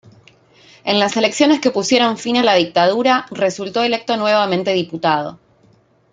En 0.83 0.97
las 0.97 1.15
elecciones 1.15 1.59
que 1.61 1.69
pusieron 1.69 2.17
fin 2.17 2.37
a 2.37 2.43
la 2.43 2.55
dictadura, 2.55 3.27
resultó 3.29 3.83
electo 3.83 4.17
nuevamente 4.17 4.73
diputado. 4.73 5.37